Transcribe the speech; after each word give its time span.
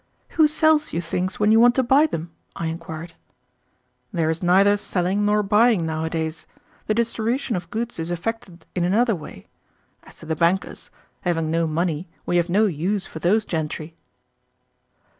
"Who 0.29 0.47
sells 0.47 0.93
you 0.93 0.99
things 0.99 1.39
when 1.39 1.51
you 1.51 1.59
want 1.59 1.75
to 1.75 1.83
buy 1.83 2.07
them?" 2.07 2.31
I 2.55 2.65
inquired. 2.65 3.13
"There 4.11 4.31
is 4.31 4.41
neither 4.41 4.75
selling 4.75 5.25
nor 5.27 5.43
buying 5.43 5.85
nowadays; 5.85 6.47
the 6.87 6.95
distribution 6.95 7.55
of 7.55 7.69
goods 7.69 7.99
is 7.99 8.09
effected 8.09 8.65
in 8.73 8.83
another 8.83 9.13
way. 9.13 9.45
As 10.01 10.15
to 10.15 10.25
the 10.25 10.35
bankers, 10.35 10.89
having 11.21 11.51
no 11.51 11.67
money 11.67 12.07
we 12.25 12.37
have 12.37 12.49
no 12.49 12.65
use 12.65 13.05
for 13.05 13.19
those 13.19 13.45
gentry." 13.45 13.95